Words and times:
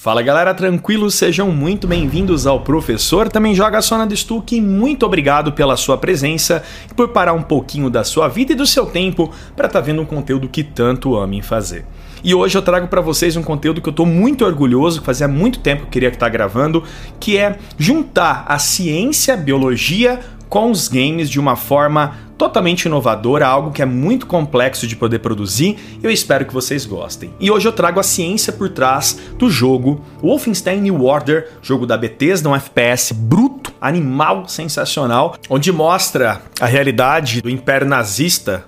Fala 0.00 0.22
galera, 0.22 0.54
tranquilo? 0.54 1.10
Sejam 1.10 1.50
muito 1.50 1.88
bem-vindos 1.88 2.46
ao 2.46 2.60
Professor 2.60 3.28
Também 3.28 3.52
Joga 3.52 3.82
Só 3.82 3.98
na 3.98 4.08
Stuck. 4.14 4.60
Muito 4.60 5.04
obrigado 5.04 5.50
pela 5.50 5.76
sua 5.76 5.98
presença 5.98 6.62
e 6.88 6.94
por 6.94 7.08
parar 7.08 7.32
um 7.32 7.42
pouquinho 7.42 7.90
da 7.90 8.04
sua 8.04 8.28
vida 8.28 8.52
e 8.52 8.54
do 8.54 8.64
seu 8.64 8.86
tempo 8.86 9.28
para 9.56 9.66
estar 9.66 9.80
tá 9.80 9.84
vendo 9.84 10.00
um 10.00 10.04
conteúdo 10.04 10.48
que 10.48 10.62
tanto 10.62 11.16
amem 11.16 11.42
fazer. 11.42 11.84
E 12.22 12.32
hoje 12.32 12.56
eu 12.56 12.62
trago 12.62 12.86
para 12.86 13.00
vocês 13.00 13.36
um 13.36 13.42
conteúdo 13.42 13.82
que 13.82 13.88
eu 13.88 13.90
estou 13.90 14.06
muito 14.06 14.44
orgulhoso, 14.44 15.00
que 15.00 15.06
fazia 15.06 15.26
muito 15.26 15.58
tempo 15.58 15.82
que 15.82 15.88
eu 15.88 15.90
queria 15.90 16.08
estar 16.10 16.26
tá 16.26 16.30
gravando, 16.30 16.84
que 17.18 17.36
é 17.36 17.58
juntar 17.76 18.44
a 18.46 18.56
ciência, 18.56 19.34
a 19.34 19.36
biologia 19.36 20.20
com 20.48 20.70
os 20.70 20.88
games 20.88 21.28
de 21.28 21.38
uma 21.38 21.56
forma 21.56 22.16
totalmente 22.38 22.84
inovadora, 22.84 23.46
algo 23.46 23.72
que 23.72 23.82
é 23.82 23.84
muito 23.84 24.26
complexo 24.26 24.86
de 24.86 24.94
poder 24.94 25.18
produzir. 25.18 25.76
Eu 26.02 26.10
espero 26.10 26.46
que 26.46 26.54
vocês 26.54 26.86
gostem. 26.86 27.34
E 27.40 27.50
hoje 27.50 27.66
eu 27.66 27.72
trago 27.72 27.98
a 27.98 28.04
ciência 28.04 28.52
por 28.52 28.68
trás 28.68 29.18
do 29.36 29.50
jogo 29.50 30.04
Wolfenstein 30.22 30.80
New 30.80 31.04
Order, 31.04 31.50
jogo 31.60 31.84
da 31.84 31.96
Bethesda, 31.96 32.48
um 32.48 32.54
FPS 32.54 33.12
bruto, 33.12 33.72
animal, 33.80 34.48
sensacional, 34.48 35.36
onde 35.50 35.72
mostra 35.72 36.40
a 36.60 36.66
realidade 36.66 37.42
do 37.42 37.50
império 37.50 37.86
nazista 37.86 38.64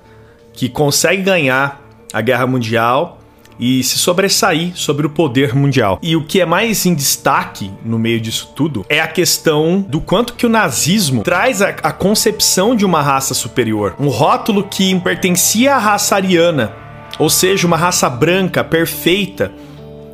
que 0.52 0.68
consegue 0.68 1.22
ganhar 1.22 1.80
a 2.12 2.20
guerra 2.20 2.46
mundial 2.46 3.19
e 3.60 3.84
se 3.84 3.98
sobressair 3.98 4.72
sobre 4.74 5.06
o 5.06 5.10
poder 5.10 5.54
mundial. 5.54 5.98
E 6.02 6.16
o 6.16 6.24
que 6.24 6.40
é 6.40 6.46
mais 6.46 6.86
em 6.86 6.94
destaque 6.94 7.70
no 7.84 7.98
meio 7.98 8.20
disso 8.20 8.50
tudo 8.56 8.84
é 8.88 9.00
a 9.00 9.06
questão 9.06 9.84
do 9.86 10.00
quanto 10.00 10.32
que 10.32 10.46
o 10.46 10.48
nazismo 10.48 11.22
traz 11.22 11.60
a, 11.60 11.68
a 11.68 11.92
concepção 11.92 12.74
de 12.74 12.86
uma 12.86 13.02
raça 13.02 13.34
superior, 13.34 13.94
um 14.00 14.08
rótulo 14.08 14.64
que 14.64 14.98
pertencia 15.00 15.74
à 15.74 15.78
raça 15.78 16.16
ariana, 16.16 16.72
ou 17.18 17.28
seja, 17.28 17.66
uma 17.66 17.76
raça 17.76 18.08
branca 18.08 18.64
perfeita 18.64 19.52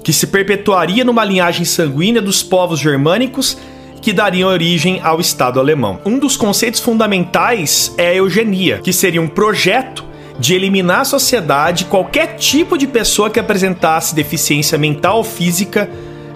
que 0.02 0.12
se 0.12 0.26
perpetuaria 0.26 1.04
numa 1.04 1.24
linhagem 1.24 1.64
sanguínea 1.64 2.22
dos 2.22 2.42
povos 2.42 2.78
germânicos 2.78 3.56
que 4.00 4.12
dariam 4.12 4.48
origem 4.48 5.00
ao 5.02 5.20
Estado 5.20 5.58
alemão. 5.58 5.98
Um 6.04 6.16
dos 6.16 6.36
conceitos 6.36 6.80
fundamentais 6.80 7.92
é 7.98 8.08
a 8.10 8.14
eugenia, 8.14 8.78
que 8.78 8.92
seria 8.92 9.20
um 9.20 9.26
projeto 9.26 10.05
de 10.38 10.54
eliminar 10.54 11.00
a 11.00 11.04
sociedade 11.04 11.86
qualquer 11.86 12.36
tipo 12.36 12.76
de 12.76 12.86
pessoa 12.86 13.30
que 13.30 13.40
apresentasse 13.40 14.14
deficiência 14.14 14.76
mental 14.76 15.18
ou 15.18 15.24
física, 15.24 15.88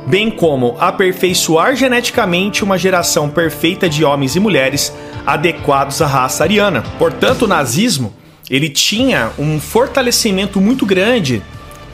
bem 0.07 0.31
como 0.31 0.77
aperfeiçoar 0.81 1.77
geneticamente 1.77 2.65
uma 2.65 2.79
geração 2.79 3.29
perfeita 3.29 3.89
de 3.89 4.05
homens 4.05 4.37
e 4.37 4.41
mulheres 4.41 4.93
adequados 5.27 6.01
à 6.01 6.07
raça 6.07 6.43
ariana. 6.43 6.83
Portanto, 6.99 7.43
o 7.43 7.49
nazismo 7.49 8.15
ele 8.49 8.69
tinha 8.69 9.31
um 9.39 9.61
fortalecimento 9.61 10.61
muito 10.61 10.85
grande 10.85 11.43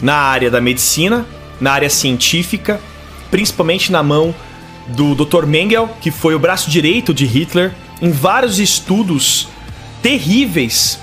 na 0.01 0.15
área 0.15 0.51
da 0.51 0.61
medicina, 0.61 1.27
na 1.61 1.73
área 1.73 1.91
científica, 1.91 2.81
principalmente 3.31 3.91
na 3.91 4.03
mão 4.03 4.35
do 4.89 5.15
Dr. 5.15 5.45
Mengele, 5.47 5.89
que 6.01 6.11
foi 6.11 6.35
o 6.35 6.39
braço 6.39 6.71
direito 6.71 7.13
de 7.13 7.27
Hitler, 7.27 7.73
em 8.01 8.11
vários 8.11 8.59
estudos 8.59 9.49
terríveis 10.01 11.01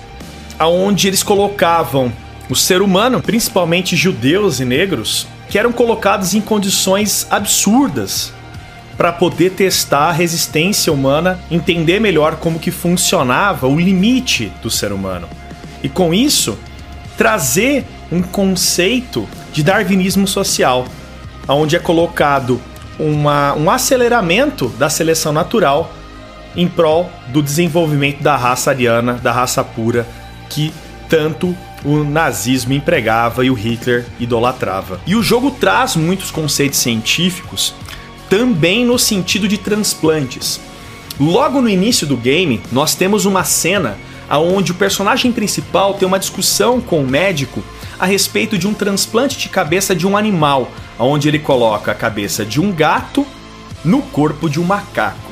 aonde 0.57 1.07
eles 1.07 1.23
colocavam 1.23 2.11
o 2.49 2.55
ser 2.55 2.81
humano, 2.81 3.21
principalmente 3.21 3.95
judeus 3.95 4.59
e 4.59 4.65
negros, 4.65 5.27
que 5.49 5.57
eram 5.57 5.71
colocados 5.71 6.33
em 6.33 6.41
condições 6.41 7.27
absurdas 7.29 8.33
para 8.97 9.11
poder 9.11 9.51
testar 9.51 10.09
a 10.09 10.11
resistência 10.11 10.93
humana, 10.93 11.39
entender 11.49 11.99
melhor 11.99 12.35
como 12.35 12.59
que 12.59 12.71
funcionava 12.71 13.67
o 13.67 13.79
limite 13.79 14.51
do 14.61 14.69
ser 14.69 14.91
humano. 14.91 15.27
E 15.81 15.89
com 15.89 16.13
isso, 16.13 16.57
trazer 17.17 17.85
um 18.11 18.21
conceito 18.21 19.27
de 19.51 19.63
darwinismo 19.63 20.27
social, 20.27 20.85
onde 21.47 21.75
é 21.75 21.79
colocado 21.79 22.61
uma, 22.99 23.53
um 23.55 23.69
aceleramento 23.69 24.69
da 24.69 24.89
seleção 24.89 25.33
natural 25.33 25.91
em 26.55 26.67
prol 26.67 27.11
do 27.29 27.41
desenvolvimento 27.41 28.21
da 28.21 28.35
raça 28.35 28.69
ariana, 28.69 29.13
da 29.13 29.31
raça 29.31 29.63
pura, 29.63 30.05
que 30.53 30.71
tanto 31.09 31.55
o 31.83 32.03
nazismo 32.03 32.73
empregava 32.73 33.43
e 33.43 33.49
o 33.49 33.55
Hitler 33.55 34.05
idolatrava. 34.19 35.01
E 35.05 35.15
o 35.15 35.23
jogo 35.23 35.51
traz 35.51 35.95
muitos 35.95 36.31
conceitos 36.31 36.79
científicos 36.79 37.73
também 38.29 38.85
no 38.85 38.97
sentido 38.97 39.47
de 39.47 39.57
transplantes. 39.57 40.59
Logo 41.19 41.61
no 41.61 41.69
início 41.69 42.07
do 42.07 42.17
game, 42.17 42.61
nós 42.71 42.95
temos 42.95 43.25
uma 43.25 43.43
cena 43.43 43.97
onde 44.29 44.71
o 44.71 44.75
personagem 44.75 45.31
principal 45.31 45.93
tem 45.95 46.07
uma 46.07 46.17
discussão 46.17 46.81
com 46.81 47.01
o 47.01 47.07
médico 47.07 47.63
a 47.99 48.05
respeito 48.05 48.57
de 48.57 48.67
um 48.67 48.73
transplante 48.73 49.37
de 49.37 49.49
cabeça 49.49 49.95
de 49.95 50.07
um 50.07 50.17
animal, 50.17 50.71
onde 50.97 51.27
ele 51.27 51.37
coloca 51.37 51.91
a 51.91 51.95
cabeça 51.95 52.43
de 52.43 52.59
um 52.59 52.71
gato 52.71 53.25
no 53.85 54.01
corpo 54.01 54.49
de 54.49 54.59
um 54.59 54.63
macaco. 54.63 55.22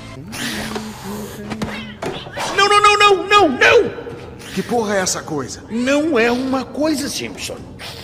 Que 4.53 4.61
porra 4.61 4.97
é 4.97 4.99
essa 4.99 5.21
coisa? 5.21 5.63
Não 5.69 6.19
é 6.19 6.29
uma 6.29 6.65
coisa, 6.65 7.07
Simpson. 7.07 7.55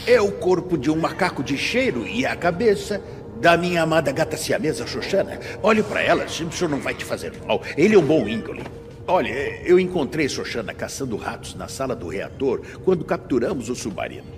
É 0.05 0.21
o 0.21 0.31
corpo 0.31 0.77
de 0.77 0.89
um 0.89 0.95
macaco 0.95 1.43
de 1.43 1.57
cheiro 1.57 2.07
e 2.07 2.25
a 2.25 2.37
cabeça 2.37 3.01
da 3.41 3.57
minha 3.57 3.83
amada 3.83 4.13
gata 4.13 4.37
siamesa 4.37 4.87
Xoxana. 4.87 5.39
Olhe 5.61 5.83
para 5.83 6.01
ela, 6.01 6.25
Simpson 6.29 6.69
não 6.69 6.79
vai 6.79 6.93
te 6.93 7.03
fazer 7.03 7.33
mal. 7.45 7.61
Ele 7.75 7.95
é 7.95 7.97
um 7.97 8.05
bom 8.05 8.25
índole. 8.25 8.63
Olha, 9.05 9.29
eu 9.65 9.77
encontrei 9.77 10.29
Xoxana 10.29 10.73
caçando 10.73 11.17
ratos 11.17 11.53
na 11.53 11.67
sala 11.67 11.93
do 11.93 12.07
reator 12.07 12.61
quando 12.85 13.03
capturamos 13.03 13.69
o 13.69 13.75
submarino. 13.75 14.36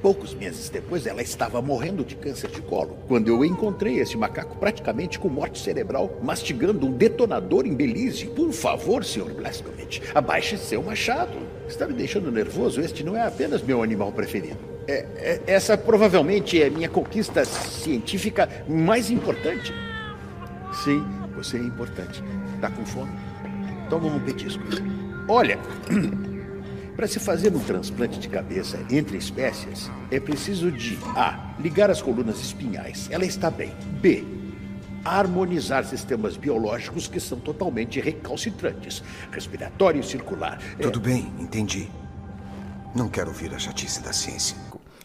Poucos 0.00 0.32
meses 0.32 0.68
depois, 0.68 1.06
ela 1.06 1.20
estava 1.20 1.60
morrendo 1.60 2.04
de 2.04 2.14
câncer 2.14 2.50
de 2.50 2.62
colo. 2.62 2.96
Quando 3.08 3.28
eu 3.28 3.44
encontrei 3.44 3.98
esse 3.98 4.16
macaco 4.16 4.56
praticamente 4.56 5.18
com 5.18 5.28
morte 5.28 5.58
cerebral, 5.58 6.18
mastigando 6.22 6.86
um 6.86 6.92
detonador 6.92 7.66
em 7.66 7.74
Belize. 7.74 8.26
Por 8.26 8.52
favor, 8.52 9.04
Sr. 9.04 9.34
Blaskovich, 9.34 10.00
abaixe 10.14 10.56
seu 10.56 10.82
machado. 10.82 11.36
Está 11.66 11.86
me 11.86 11.94
deixando 11.94 12.30
nervoso. 12.30 12.80
Este 12.80 13.02
não 13.02 13.16
é 13.16 13.26
apenas 13.26 13.60
meu 13.60 13.82
animal 13.82 14.12
preferido. 14.12 14.58
É, 14.86 15.04
é, 15.16 15.40
essa 15.48 15.76
provavelmente 15.76 16.62
é 16.62 16.70
minha 16.70 16.88
conquista 16.88 17.44
científica 17.44 18.48
mais 18.68 19.10
importante. 19.10 19.74
Sim, 20.84 21.04
você 21.34 21.56
é 21.56 21.60
importante. 21.60 22.22
Está 22.54 22.70
com 22.70 22.86
fome? 22.86 23.12
Toma 23.90 24.06
um 24.06 24.20
petisco. 24.20 24.62
Olha. 25.28 25.58
Para 26.98 27.06
se 27.06 27.20
fazer 27.20 27.54
um 27.54 27.60
transplante 27.60 28.18
de 28.18 28.28
cabeça 28.28 28.76
entre 28.90 29.16
espécies, 29.16 29.88
é 30.10 30.18
preciso 30.18 30.72
de 30.72 30.98
A. 31.14 31.54
Ligar 31.60 31.92
as 31.92 32.02
colunas 32.02 32.40
espinhais. 32.40 33.06
Ela 33.08 33.24
está 33.24 33.48
bem. 33.48 33.72
B. 34.00 34.24
Harmonizar 35.04 35.84
sistemas 35.84 36.36
biológicos 36.36 37.06
que 37.06 37.20
são 37.20 37.38
totalmente 37.38 38.00
recalcitrantes. 38.00 39.00
Respiratório 39.30 40.00
e 40.00 40.04
circular. 40.04 40.58
É 40.76 40.82
Tudo 40.82 40.98
é... 40.98 41.12
bem, 41.12 41.32
entendi. 41.38 41.88
Não 42.96 43.08
quero 43.08 43.28
ouvir 43.28 43.54
a 43.54 43.60
chatice 43.60 44.02
da 44.02 44.12
ciência. 44.12 44.56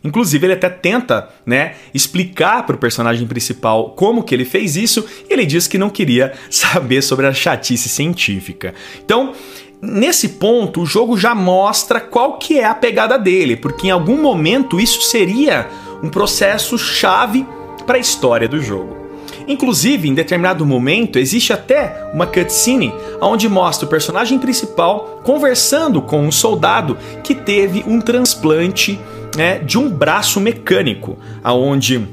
Inclusive, 0.03 0.45
ele 0.45 0.53
até 0.53 0.69
tenta, 0.69 1.29
né, 1.45 1.75
explicar 1.93 2.65
para 2.65 2.75
o 2.75 2.79
personagem 2.79 3.25
principal 3.25 3.91
como 3.91 4.23
que 4.23 4.35
ele 4.35 4.43
fez 4.43 4.75
isso, 4.75 5.05
e 5.29 5.33
ele 5.33 5.45
diz 5.45 5.65
que 5.65 5.77
não 5.77 5.89
queria 5.89 6.33
saber 6.51 7.01
sobre 7.01 7.25
a 7.25 7.33
chatice 7.33 7.87
científica. 7.87 8.73
Então, 9.03 9.33
Nesse 9.85 10.29
ponto, 10.29 10.83
o 10.83 10.85
jogo 10.85 11.17
já 11.17 11.35
mostra 11.35 11.99
qual 11.99 12.37
que 12.37 12.57
é 12.57 12.63
a 12.63 12.73
pegada 12.73 13.19
dele, 13.19 13.57
porque 13.57 13.87
em 13.87 13.91
algum 13.91 14.21
momento 14.21 14.79
isso 14.79 15.01
seria 15.01 15.67
um 16.01 16.07
processo 16.07 16.77
chave 16.77 17.45
para 17.85 17.97
a 17.97 17.99
história 17.99 18.47
do 18.47 18.61
jogo. 18.61 18.95
Inclusive, 19.45 20.07
em 20.07 20.13
determinado 20.13 20.65
momento, 20.65 21.19
existe 21.19 21.51
até 21.51 22.09
uma 22.13 22.25
cutscene 22.25 22.93
onde 23.19 23.49
mostra 23.49 23.85
o 23.85 23.89
personagem 23.89 24.39
principal 24.39 25.19
conversando 25.21 26.01
com 26.01 26.25
um 26.25 26.31
soldado 26.31 26.97
que 27.21 27.35
teve 27.35 27.83
um 27.85 27.99
transplante 27.99 28.97
né, 29.35 29.59
de 29.59 29.77
um 29.77 29.89
braço 29.89 30.39
mecânico, 30.39 31.17
aonde 31.43 32.07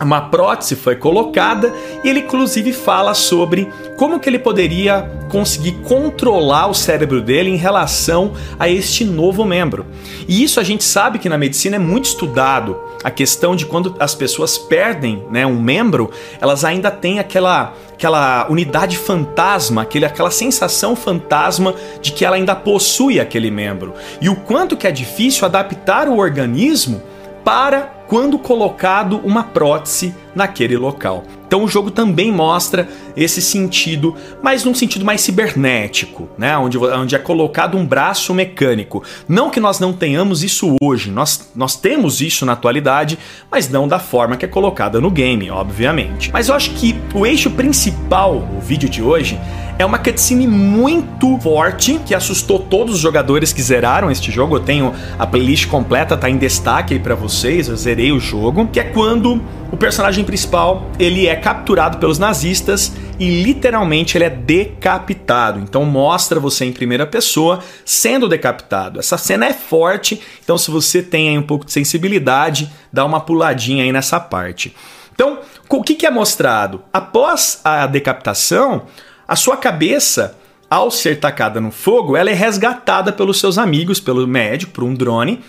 uma 0.00 0.22
prótese 0.22 0.74
foi 0.74 0.96
colocada 0.96 1.72
e 2.02 2.08
ele 2.08 2.20
inclusive 2.20 2.72
fala 2.72 3.14
sobre 3.14 3.68
como 3.96 4.18
que 4.18 4.28
ele 4.28 4.38
poderia 4.38 5.02
conseguir 5.28 5.72
controlar 5.84 6.66
o 6.66 6.74
cérebro 6.74 7.20
dele 7.20 7.50
em 7.50 7.56
relação 7.56 8.32
a 8.58 8.68
este 8.68 9.04
novo 9.04 9.44
membro. 9.44 9.86
E 10.26 10.42
isso 10.42 10.58
a 10.58 10.62
gente 10.62 10.82
sabe 10.82 11.18
que 11.18 11.28
na 11.28 11.38
medicina 11.38 11.76
é 11.76 11.78
muito 11.78 12.06
estudado, 12.06 12.76
a 13.04 13.10
questão 13.10 13.56
de 13.56 13.66
quando 13.66 13.96
as 13.98 14.14
pessoas 14.14 14.56
perdem 14.56 15.24
né, 15.30 15.44
um 15.46 15.60
membro, 15.60 16.10
elas 16.40 16.64
ainda 16.64 16.90
têm 16.90 17.18
aquela, 17.18 17.74
aquela 17.92 18.46
unidade 18.48 18.96
fantasma, 18.96 19.82
aquele, 19.82 20.04
aquela 20.04 20.30
sensação 20.30 20.94
fantasma 20.94 21.74
de 22.00 22.12
que 22.12 22.24
ela 22.24 22.36
ainda 22.36 22.54
possui 22.54 23.18
aquele 23.18 23.50
membro. 23.50 23.94
E 24.20 24.28
o 24.28 24.36
quanto 24.36 24.76
que 24.76 24.86
é 24.86 24.92
difícil 24.92 25.44
adaptar 25.44 26.08
o 26.08 26.18
organismo 26.18 27.02
para 27.44 28.01
quando 28.12 28.38
colocado 28.38 29.16
uma 29.24 29.42
prótese 29.42 30.14
naquele 30.34 30.76
local. 30.76 31.24
Então 31.46 31.64
o 31.64 31.68
jogo 31.68 31.90
também 31.90 32.32
mostra 32.32 32.88
esse 33.14 33.42
sentido, 33.42 34.16
mas 34.42 34.64
num 34.64 34.74
sentido 34.74 35.04
mais 35.04 35.20
cibernético, 35.20 36.26
né? 36.38 36.56
Onde, 36.56 36.78
onde 36.78 37.14
é 37.14 37.18
colocado 37.18 37.76
um 37.76 37.84
braço 37.84 38.32
mecânico. 38.32 39.02
Não 39.28 39.50
que 39.50 39.60
nós 39.60 39.78
não 39.78 39.92
tenhamos 39.92 40.42
isso 40.42 40.76
hoje, 40.80 41.10
nós, 41.10 41.50
nós 41.54 41.76
temos 41.76 42.22
isso 42.22 42.46
na 42.46 42.52
atualidade, 42.52 43.18
mas 43.50 43.68
não 43.68 43.86
da 43.86 43.98
forma 43.98 44.36
que 44.36 44.46
é 44.46 44.48
colocada 44.48 44.98
no 44.98 45.10
game, 45.10 45.50
obviamente. 45.50 46.30
Mas 46.32 46.48
eu 46.48 46.54
acho 46.54 46.70
que 46.70 46.98
o 47.14 47.26
eixo 47.26 47.50
principal, 47.50 48.36
o 48.56 48.60
vídeo 48.60 48.88
de 48.88 49.02
hoje, 49.02 49.38
é 49.78 49.84
uma 49.84 49.98
cutscene 49.98 50.46
muito 50.46 51.38
forte 51.38 52.00
que 52.06 52.14
assustou 52.14 52.60
todos 52.60 52.94
os 52.94 53.00
jogadores 53.00 53.52
que 53.52 53.62
zeraram 53.62 54.10
este 54.10 54.30
jogo. 54.30 54.56
Eu 54.56 54.60
tenho 54.60 54.94
a 55.18 55.26
playlist 55.26 55.66
completa, 55.66 56.16
tá 56.16 56.30
em 56.30 56.36
destaque 56.36 56.94
aí 56.94 57.00
para 57.00 57.14
vocês. 57.14 57.68
Eu 57.68 57.76
zerei 57.76 58.12
o 58.12 58.20
jogo, 58.20 58.66
que 58.68 58.80
é 58.80 58.84
quando 58.84 59.42
o 59.72 59.76
personagem 59.76 60.22
principal 60.22 60.90
ele 60.98 61.26
é 61.26 61.34
capturado 61.34 61.96
pelos 61.96 62.18
nazistas 62.18 62.92
e 63.18 63.42
literalmente 63.42 64.18
ele 64.18 64.24
é 64.24 64.30
decapitado. 64.30 65.58
Então 65.58 65.84
mostra 65.86 66.38
você 66.38 66.66
em 66.66 66.72
primeira 66.72 67.06
pessoa 67.06 67.60
sendo 67.82 68.28
decapitado. 68.28 69.00
Essa 69.00 69.16
cena 69.16 69.46
é 69.46 69.52
forte, 69.54 70.20
então 70.44 70.58
se 70.58 70.70
você 70.70 71.02
tem 71.02 71.30
aí 71.30 71.38
um 71.38 71.42
pouco 71.42 71.64
de 71.64 71.72
sensibilidade, 71.72 72.70
dá 72.92 73.02
uma 73.04 73.20
puladinha 73.20 73.82
aí 73.82 73.90
nessa 73.90 74.20
parte. 74.20 74.76
Então, 75.14 75.38
o 75.68 75.82
que 75.82 76.04
é 76.04 76.10
mostrado? 76.10 76.82
Após 76.92 77.60
a 77.64 77.86
decapitação, 77.86 78.82
a 79.26 79.36
sua 79.36 79.56
cabeça, 79.56 80.36
ao 80.68 80.90
ser 80.90 81.18
tacada 81.20 81.60
no 81.60 81.70
fogo, 81.70 82.16
ela 82.16 82.30
é 82.30 82.34
resgatada 82.34 83.12
pelos 83.12 83.38
seus 83.38 83.56
amigos, 83.56 84.00
pelo 84.00 84.26
médico, 84.26 84.72
por 84.72 84.84
um 84.84 84.94
drone, 84.94 85.40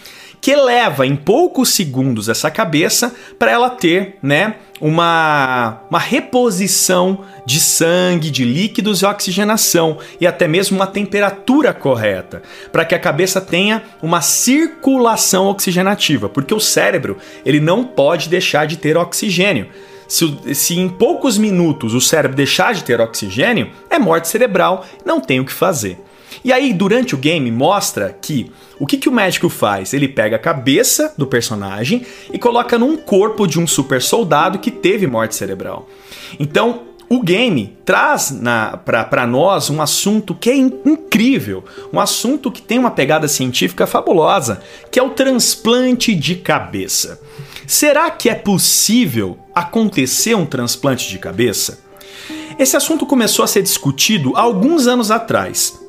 que 0.44 0.54
leva 0.58 1.08
em 1.08 1.16
poucos 1.16 1.70
segundos 1.70 2.28
essa 2.28 2.52
cabeça 2.52 3.16
para 3.40 3.50
ela 3.50 3.70
ter, 3.70 4.18
né, 4.22 4.56
uma, 4.82 5.84
uma 5.90 6.00
reposição 6.00 7.22
de 7.46 7.62
sangue, 7.62 8.30
de 8.30 8.44
líquidos 8.44 9.02
e 9.02 9.06
oxigenação 9.06 10.00
e 10.20 10.28
até 10.28 10.46
mesmo 10.46 10.76
uma 10.76 10.86
temperatura 10.86 11.74
correta, 11.74 12.44
para 12.74 12.84
que 12.84 12.94
a 12.94 13.00
cabeça 13.00 13.40
tenha 13.40 13.84
uma 14.02 14.20
circulação 14.20 15.48
oxigenativa, 15.48 16.28
porque 16.28 16.54
o 16.54 16.60
cérebro 16.60 17.18
ele 17.46 17.62
não 17.62 17.86
pode 17.86 18.28
deixar 18.28 18.68
de 18.68 18.76
ter 18.76 18.98
oxigênio. 18.98 19.70
Se, 20.10 20.54
se, 20.54 20.78
em 20.78 20.90
poucos 20.90 21.38
minutos 21.38 21.94
o 21.94 22.02
cérebro 22.02 22.36
deixar 22.36 22.74
de 22.74 22.84
ter 22.84 23.00
oxigênio, 23.00 23.72
é 23.90 23.98
morte 23.98 24.28
cerebral, 24.28 24.86
não 25.06 25.22
tem 25.22 25.40
o 25.40 25.46
que 25.46 25.54
fazer. 25.54 25.98
E 26.44 26.52
aí, 26.52 26.74
durante 26.74 27.16
o 27.16 27.18
game, 27.18 27.50
mostra 27.52 28.16
que 28.22 28.52
o 28.80 28.86
que, 28.86 28.98
que 28.98 29.08
o 29.08 29.12
médico 29.12 29.48
faz? 29.48 29.94
Ele 29.94 30.08
pega 30.08 30.36
a 30.36 30.40
cabeça 30.40 31.14
do 31.18 31.26
personagem 31.26 32.06
e 32.32 32.38
coloca 32.38 32.78
num 32.78 32.98
corpo 32.98 33.48
de 33.48 33.60
um 33.60 33.66
super 33.66 34.02
soldado 34.02 34.60
que 34.60 34.70
teve 34.70 35.08
morte 35.08 35.36
cerebral. 35.36 35.88
Então, 36.40 36.82
o 37.10 37.22
game 37.22 37.78
traz 37.86 38.36
para 38.84 39.28
nós 39.28 39.70
um 39.70 39.82
assunto 39.82 40.34
que 40.34 40.50
é 40.50 40.56
in 40.56 40.74
incrível, 40.86 41.64
um 41.94 42.00
assunto 42.00 42.52
que 42.52 42.62
tem 42.62 42.80
uma 42.80 42.92
pegada 42.92 43.28
científica 43.28 43.86
fabulosa, 43.86 44.62
que 44.92 45.00
é 45.00 45.04
o 45.04 45.12
transplante 45.12 46.16
de 46.16 46.36
cabeça. 46.36 47.22
Será 47.68 48.10
que 48.10 48.30
é 48.30 48.36
possível 48.36 49.38
acontecer 49.54 50.36
um 50.36 50.46
transplante 50.46 51.08
de 51.08 51.20
cabeça? 51.20 51.84
Esse 52.58 52.76
assunto 52.76 53.06
começou 53.06 53.46
a 53.46 53.48
ser 53.48 53.62
discutido 53.62 54.34
alguns 54.36 54.88
anos 54.88 55.12
atrás. 55.12 55.83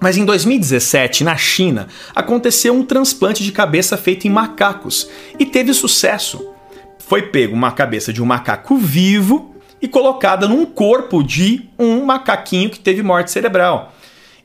Mas 0.00 0.16
em 0.16 0.24
2017, 0.24 1.22
na 1.22 1.36
China, 1.36 1.86
aconteceu 2.14 2.74
um 2.74 2.82
transplante 2.82 3.44
de 3.44 3.52
cabeça 3.52 3.98
feito 3.98 4.26
em 4.26 4.30
macacos 4.30 5.08
e 5.38 5.44
teve 5.44 5.74
sucesso. 5.74 6.54
Foi 6.98 7.22
pego 7.22 7.54
uma 7.54 7.70
cabeça 7.70 8.12
de 8.12 8.22
um 8.22 8.26
macaco 8.26 8.76
vivo 8.78 9.54
e 9.82 9.86
colocada 9.86 10.48
num 10.48 10.64
corpo 10.64 11.22
de 11.22 11.68
um 11.78 12.04
macaquinho 12.04 12.70
que 12.70 12.80
teve 12.80 13.02
morte 13.02 13.30
cerebral. 13.30 13.92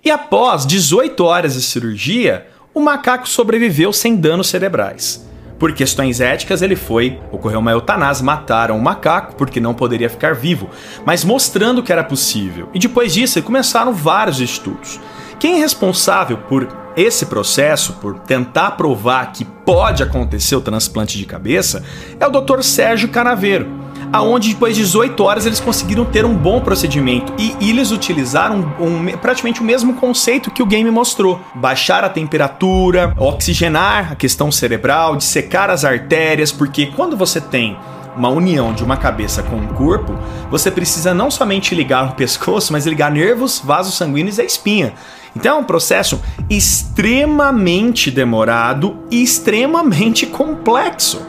E 0.04 0.12
após 0.12 0.66
18 0.66 1.24
horas 1.24 1.54
de 1.54 1.62
cirurgia, 1.62 2.48
o 2.74 2.82
macaco 2.82 3.28
sobreviveu 3.28 3.94
sem 3.94 4.16
danos 4.16 4.48
cerebrais. 4.48 5.26
Por 5.58 5.72
questões 5.74 6.20
éticas, 6.20 6.62
ele 6.62 6.76
foi, 6.76 7.18
ocorreu 7.32 7.60
uma 7.60 7.72
eutanásia, 7.72 8.26
mataram 8.26 8.78
o 8.78 8.82
macaco 8.82 9.36
porque 9.36 9.62
não 9.62 9.74
poderia 9.74 10.10
ficar 10.10 10.36
vivo, 10.36 10.70
mas 11.06 11.24
mostrando 11.24 11.82
que 11.82 11.94
era 11.94 12.04
possível. 12.04 12.70
E 12.74 12.80
depois 12.80 13.14
disso, 13.14 13.42
começaram 13.42 13.94
vários 13.94 14.42
estudos. 14.42 15.00
Quem 15.40 15.56
é 15.56 15.60
responsável 15.60 16.38
por 16.38 16.68
esse 16.96 17.26
processo, 17.26 17.94
por 17.94 18.20
tentar 18.20 18.72
provar 18.72 19.32
que 19.32 19.44
pode 19.44 20.02
acontecer 20.02 20.56
o 20.56 20.62
transplante 20.62 21.18
de 21.18 21.26
cabeça, 21.26 21.84
é 22.20 22.26
o 22.26 22.30
Dr. 22.32 22.62
Sérgio 22.62 23.10
Canaveiro, 23.10 23.68
aonde 24.14 24.54
depois 24.54 24.76
de 24.76 24.84
18 24.84 25.22
horas 25.22 25.46
eles 25.46 25.60
conseguiram 25.60 26.06
ter 26.06 26.26
um 26.26 26.34
bom 26.34 26.62
procedimento 26.62 27.34
e 27.38 27.70
eles 27.70 27.92
utilizaram 27.92 28.74
um, 28.80 28.86
um, 28.86 29.18
praticamente 29.18 29.62
o 29.62 29.64
mesmo 29.64 29.96
conceito 29.96 30.50
que 30.50 30.64
o 30.64 30.66
game 30.66 30.90
mostrou: 30.90 31.40
baixar 31.56 32.04
a 32.04 32.10
temperatura, 32.10 33.14
oxigenar 33.18 34.14
a 34.14 34.16
questão 34.16 34.52
cerebral, 34.52 35.18
dissecar 35.18 35.70
as 35.70 35.84
artérias, 35.84 36.52
porque 36.52 36.88
quando 36.88 37.18
você 37.18 37.42
tem 37.42 37.78
uma 38.16 38.30
união 38.30 38.74
de 38.74 38.84
uma 38.84 38.96
cabeça 38.96 39.44
com 39.44 39.58
um 39.58 39.68
corpo, 39.68 40.18
você 40.50 40.72
precisa 40.72 41.14
não 41.14 41.30
somente 41.30 41.76
ligar 41.76 42.08
o 42.08 42.12
pescoço, 42.16 42.72
mas 42.72 42.86
ligar 42.86 43.12
nervos, 43.12 43.62
vasos 43.64 43.96
sanguíneos 43.96 44.38
e 44.38 44.42
a 44.42 44.46
espinha. 44.46 44.94
Então 45.36 45.58
é 45.58 45.60
um 45.60 45.64
processo 45.64 46.22
extremamente 46.50 48.10
demorado 48.10 48.98
e 49.12 49.22
extremamente 49.22 50.26
complexo. 50.26 51.22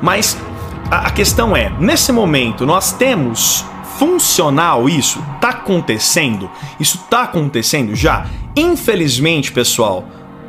Mas 0.00 0.38
a, 0.90 1.10
questão 1.10 1.56
é, 1.56 1.70
nesse 1.80 2.12
momento 2.12 2.64
nós 2.64 2.92
temos 2.92 3.64
funcional 3.98 4.88
isso? 4.88 5.22
Tá 5.40 5.50
acontecendo? 5.50 6.48
Isso 6.78 6.98
tá 7.10 7.24
acontecendo 7.24 7.94
já? 7.96 8.26
Infelizmente, 8.56 9.50
pessoal, 9.50 10.04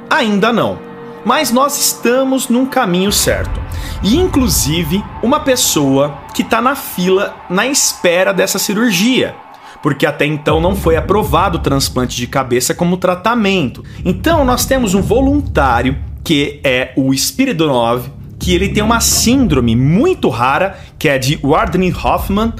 ainda 0.10 0.54
não. 0.54 0.78
Mas 1.26 1.52
nós 1.52 1.78
estamos 1.78 2.48
num 2.48 2.66
caminho 2.66 3.12
certo. 3.12 3.60
E 4.04 4.16
inclusive 4.18 5.04
uma 5.22 5.40
pessoa 5.40 6.18
que 6.34 6.44
está 6.44 6.62
na 6.62 6.76
fila 6.76 7.36
na 7.50 7.68
espera 7.68 8.34
dessa 8.34 8.58
cirurgia 8.58 9.36
porque 9.82 10.06
até 10.06 10.26
então 10.26 10.60
não 10.60 10.76
foi 10.76 10.96
aprovado 10.96 11.58
o 11.58 11.62
transplante 11.62 12.16
de 12.16 12.28
cabeça 12.28 12.74
como 12.74 12.98
tratamento. 12.98 13.84
Então 14.04 14.44
nós 14.44 14.66
temos 14.66 14.94
um 14.94 15.02
voluntário 15.02 15.98
que 16.24 16.60
é 16.64 16.92
o 16.96 17.14
Spiridonov, 17.14 18.08
que 18.38 18.54
ele 18.54 18.70
tem 18.70 18.84
uma 18.84 19.00
síndrome 19.00 19.76
muito 19.76 20.30
rara, 20.30 20.78
que 20.98 21.10
é 21.10 21.18
de 21.18 21.40
Wardney 21.44 21.94
Hoffman. 21.94 22.54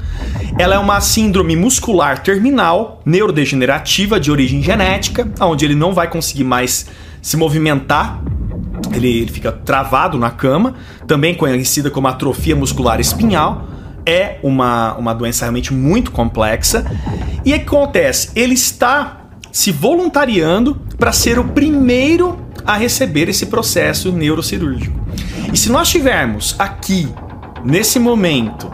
Ela 0.58 0.74
é 0.74 0.78
uma 0.78 1.00
síndrome 1.00 1.56
muscular 1.56 2.22
terminal, 2.22 3.00
neurodegenerativa 3.04 4.20
de 4.20 4.30
origem 4.30 4.62
genética, 4.62 5.30
onde 5.40 5.64
ele 5.64 5.74
não 5.74 5.94
vai 5.94 6.08
conseguir 6.08 6.44
mais 6.44 6.86
se 7.22 7.36
movimentar. 7.36 8.20
Ele 8.92 9.26
fica 9.26 9.52
travado 9.52 10.18
na 10.18 10.30
cama, 10.30 10.74
também 11.06 11.34
conhecida 11.34 11.90
como 11.90 12.08
atrofia 12.08 12.56
muscular 12.56 13.00
espinhal 13.00 13.69
é 14.04 14.38
uma, 14.42 14.94
uma 14.94 15.14
doença 15.14 15.44
realmente 15.44 15.72
muito 15.72 16.10
complexa. 16.10 16.84
E 17.44 17.52
o 17.52 17.58
que 17.58 17.62
acontece? 17.62 18.30
Ele 18.34 18.54
está 18.54 19.20
se 19.52 19.72
voluntariando 19.72 20.76
para 20.98 21.12
ser 21.12 21.38
o 21.38 21.44
primeiro 21.44 22.38
a 22.64 22.76
receber 22.76 23.28
esse 23.28 23.46
processo 23.46 24.12
neurocirúrgico. 24.12 24.98
E 25.52 25.56
se 25.56 25.70
nós 25.70 25.88
tivermos 25.88 26.54
aqui, 26.58 27.08
nesse 27.64 27.98
momento, 27.98 28.70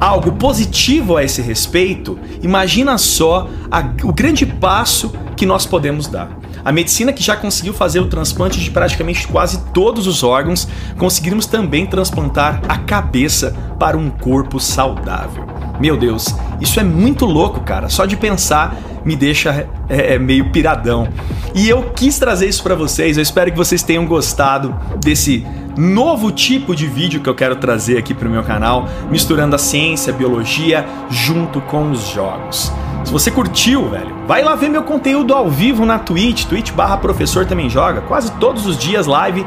algo 0.00 0.32
positivo 0.32 1.16
a 1.16 1.22
esse 1.22 1.42
respeito, 1.42 2.18
imagina 2.42 2.96
só 2.98 3.48
a, 3.70 3.80
o 4.02 4.12
grande 4.12 4.46
passo 4.46 5.12
que 5.36 5.44
nós 5.46 5.66
podemos 5.66 6.08
dar. 6.08 6.39
A 6.64 6.72
medicina 6.72 7.12
que 7.12 7.22
já 7.22 7.36
conseguiu 7.36 7.72
fazer 7.72 8.00
o 8.00 8.06
transplante 8.06 8.60
de 8.60 8.70
praticamente 8.70 9.26
quase 9.26 9.62
todos 9.72 10.06
os 10.06 10.22
órgãos, 10.22 10.68
conseguimos 10.98 11.46
também 11.46 11.86
transplantar 11.86 12.60
a 12.68 12.78
cabeça 12.78 13.54
para 13.78 13.96
um 13.96 14.10
corpo 14.10 14.60
saudável. 14.60 15.46
Meu 15.80 15.96
Deus, 15.96 16.34
isso 16.60 16.78
é 16.78 16.84
muito 16.84 17.24
louco, 17.24 17.60
cara. 17.60 17.88
Só 17.88 18.04
de 18.04 18.16
pensar 18.16 18.76
me 19.04 19.16
deixa 19.16 19.66
é, 19.88 20.14
é 20.14 20.18
meio 20.18 20.50
piradão. 20.50 21.08
E 21.54 21.68
eu 21.68 21.90
quis 21.94 22.18
trazer 22.18 22.48
isso 22.48 22.62
para 22.62 22.74
vocês. 22.74 23.16
Eu 23.16 23.22
espero 23.22 23.50
que 23.50 23.56
vocês 23.56 23.82
tenham 23.82 24.06
gostado 24.06 24.74
desse 25.02 25.46
novo 25.76 26.30
tipo 26.30 26.74
de 26.74 26.86
vídeo 26.86 27.20
que 27.20 27.28
eu 27.28 27.34
quero 27.34 27.56
trazer 27.56 27.96
aqui 27.96 28.12
para 28.12 28.28
o 28.28 28.30
meu 28.30 28.42
canal, 28.42 28.88
misturando 29.10 29.56
a 29.56 29.58
ciência, 29.58 30.12
a 30.12 30.16
biologia 30.16 30.86
junto 31.08 31.60
com 31.62 31.90
os 31.90 32.08
jogos. 32.08 32.70
Se 33.04 33.12
você 33.12 33.30
curtiu, 33.30 33.88
velho, 33.88 34.14
vai 34.26 34.42
lá 34.42 34.54
ver 34.54 34.68
meu 34.68 34.82
conteúdo 34.82 35.34
ao 35.34 35.50
vivo 35.50 35.84
na 35.84 35.98
Twitch, 35.98 36.44
Twitch 36.44 36.72
barra 36.72 36.96
professor 36.96 37.44
também 37.44 37.68
joga, 37.68 38.00
quase 38.02 38.30
todos 38.32 38.66
os 38.66 38.78
dias 38.78 39.06
live 39.06 39.44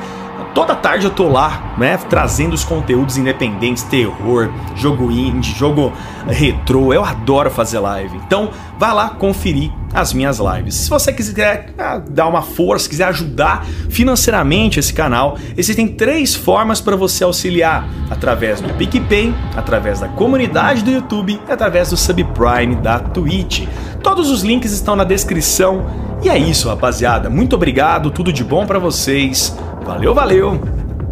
Toda 0.53 0.75
tarde 0.75 1.05
eu 1.05 1.11
tô 1.11 1.27
lá, 1.27 1.73
né, 1.79 1.97
trazendo 2.09 2.53
os 2.53 2.63
conteúdos 2.63 3.17
independentes, 3.17 3.81
terror, 3.83 4.51
jogo 4.75 5.11
indie, 5.11 5.51
jogo 5.51 5.91
retrô. 6.27 6.93
Eu 6.93 7.03
adoro 7.03 7.49
fazer 7.49 7.79
live. 7.79 8.15
Então, 8.17 8.51
vai 8.77 8.93
lá 8.93 9.09
conferir 9.09 9.71
as 9.91 10.13
minhas 10.13 10.39
lives. 10.39 10.75
Se 10.75 10.89
você 10.89 11.11
quiser 11.11 11.73
ah, 11.77 11.97
dar 11.97 12.27
uma 12.27 12.43
força, 12.43 12.87
quiser 12.87 13.05
ajudar 13.05 13.65
financeiramente 13.89 14.79
esse 14.79 14.93
canal, 14.93 15.37
existem 15.57 15.87
três 15.87 16.35
formas 16.35 16.79
para 16.79 16.95
você 16.95 17.23
auxiliar: 17.23 17.87
através 18.09 18.61
do 18.61 18.71
PicPay, 18.73 19.33
através 19.55 20.01
da 20.01 20.07
comunidade 20.07 20.83
do 20.83 20.91
YouTube 20.91 21.39
e 21.47 21.51
através 21.51 21.89
do 21.89 21.97
Subprime 21.97 22.75
da 22.75 22.99
Twitch. 22.99 23.67
Todos 24.03 24.29
os 24.29 24.43
links 24.43 24.71
estão 24.71 24.95
na 24.95 25.03
descrição. 25.03 25.85
E 26.21 26.29
é 26.29 26.37
isso, 26.37 26.69
rapaziada. 26.69 27.29
Muito 27.29 27.55
obrigado, 27.55 28.09
tudo 28.09 28.31
de 28.31 28.43
bom 28.45 28.65
para 28.65 28.79
vocês. 28.79 29.57
Valeu, 29.85 30.13
valeu. 30.13 30.59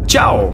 Tchau. 0.06 0.50